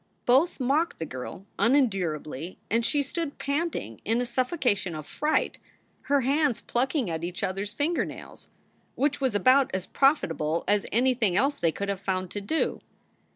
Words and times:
Both 0.25 0.59
mocked 0.59 0.97
the 0.97 1.05
girl 1.05 1.45
unendurably 1.59 2.57
and 2.71 2.83
she 2.83 3.03
stood 3.03 3.37
panting 3.37 4.01
in 4.03 4.19
a 4.19 4.25
suffocation 4.25 4.95
of 4.95 5.05
fright, 5.05 5.59
her 6.05 6.21
hands 6.21 6.59
pluck 6.59 6.95
ing 6.95 7.07
at 7.11 7.23
each 7.23 7.43
other 7.43 7.61
s 7.61 7.71
finger 7.71 8.03
nails. 8.03 8.49
Which 8.95 9.21
was 9.21 9.35
about 9.35 9.69
as 9.75 9.85
profit 9.85 10.31
able 10.31 10.63
as 10.67 10.87
anything 10.91 11.37
else 11.37 11.59
they 11.59 11.71
could 11.71 11.89
have 11.89 12.01
found 12.01 12.31
to 12.31 12.41
do. 12.41 12.81